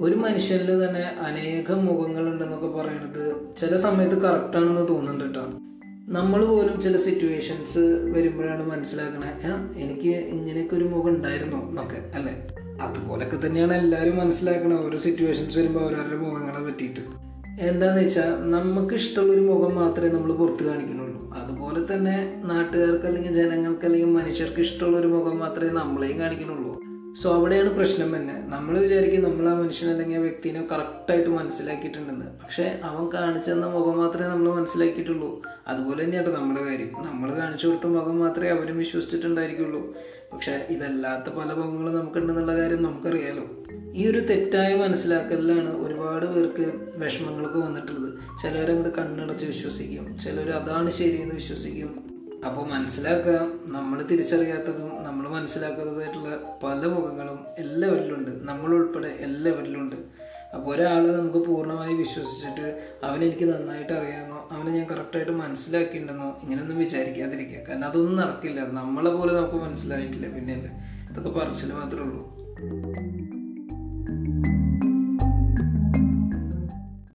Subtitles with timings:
[0.00, 5.44] ഒരു മനുഷ്യനിൽ തന്നെ അനേകം മുഖങ്ങളുണ്ടെന്നൊക്കെ പറയുന്നത് ചില സമയത്ത് കറക്റ്റാണെന്ന് തോന്നുന്നുണ്ട് കേട്ടോ.
[6.08, 7.78] നമ്മൾ പോലും ചില സിറ്റുവേഷൻസ്
[8.14, 9.30] വരുമ്പോഴാണ് മനസ്സിലാക്കണേ
[9.76, 12.46] എനിക്ക് ഇങ്ങനെയൊക്കെ ഒരു മുഖം ഉണ്ടായിരുന്നു എന്നൊക്കെ അല്ലേ?
[12.80, 17.00] അതുപോലൊക്കെ തന്നെയാണ് എല്ലാവരും മനസ്സിലാക്കണത് ഓരോ സിറ്റുവേഷൻസ് വരുമ്പോൾ ഓരോരുടെ മുഖങ്ങളെ പറ്റിയിട്ട്.
[17.60, 21.32] എന്താന്ന് വെച്ചാൽ നമുക്ക് ഇഷ്ടമുള്ള ഒരു മുഖം മാത്രമേ നമ്മൾ പുറത്ത് കാണിക്കുന്നുള്ളൂ.
[21.34, 26.72] അതുപോലെ തന്നെ നാട്ടുകാർക്ക് അല്ലെങ്കിൽ ജനങ്ങൾക്ക് അല്ലെങ്കിൽ മനുഷ്യർക്ക് ഇഷ്ടമുള്ള ഒരു മുഖം മാത്രമേ നമ്മളെയും കാണിക്കുന്നുള്ളൂ.
[27.14, 32.26] സോ അവിടെയാണ് പ്രശ്നം തന്നെ നമ്മൾ വിചാരിക്കും നമ്മൾ ആ മനുഷ്യൻ അല്ലെങ്കിൽ ആ വ്യക്തിനെ കറക്റ്റായിട്ട് മനസ്സിലാക്കിയിട്ടുണ്ടെന്ന്.
[32.26, 35.42] പക്ഷേ അവൻ കാണിച്ചു തന്ന മുഖം മാത്രമേ നമ്മൾ മനസ്സിലാക്കിയിട്ടുള്ളൂ.
[35.68, 36.86] അതുപോലെ തന്നെയാണ് നമ്മുടെ കാര്യം.
[36.86, 39.94] നമ്മൾ കാണിച്ചു കൊടുത്ത മുഖം മാത്രമേ അവരും വിശ്വസിച്ചിട്ടുണ്ടായിരിക്കുള്ളൂ.
[40.32, 43.44] പക്ഷേ ഇതല്ലാത്ത പല മുഖങ്ങളും നമുക്കുണ്ടെന്നുള്ള കാര്യം നമുക്കറിയാലോ.
[43.94, 48.12] ഈ ഒരു തെറ്റായ മനസ്സിലാക്കലിലാണ് ഒരുപാട് പേർക്ക് വിഷമങ്ങളൊക്കെ വന്നിട്ടുള്ളത്.
[48.42, 50.18] ചിലവരങ്ങോട്ട് കണ്ണടച്ച് വിശ്വസിക്കും.
[50.18, 52.19] ചിലർ അതാണ് ശരിയെന്ന് വിശ്വസിക്കും.
[52.46, 56.30] അപ്പോൾ മനസ്സിലാക്കുക നമ്മൾ തിരിച്ചറിയാത്തതും നമ്മൾ മനസ്സിലാക്കാത്തതായിട്ടുള്ള
[56.62, 58.30] പല മുഖങ്ങളും എല്ലാവരിലുണ്ട്.
[58.50, 59.96] നമ്മളുൾപ്പെടെ എല്ലാവരിലുണ്ട്.
[60.54, 62.66] അപ്പോൾ ഒരാൾ നമുക്ക് പൂർണമായി വിശ്വസിച്ചിട്ട്
[63.04, 67.60] അവനെനിക്ക് നന്നായിട്ട് അറിയാമെന്നോ അവനെ ഞാൻ കറക്റ്റായിട്ട് മനസ്സിലാക്കിയിട്ടുണ്ടെന്നോ ഇങ്ങനെയൊന്നും വിചാരിക്കാതിരിക്കുക.
[67.68, 68.60] കാരണം അതൊന്നും നടക്കില്ല.
[68.60, 70.72] നമ്മളെ പോലെ നമുക്ക് മനസ്സിലായിട്ടില്ല പിന്നെയല്ലേ
[71.10, 72.24] ഇതൊക്കെ പറച്ചിൽ മാത്രമേ ഉള്ളൂ.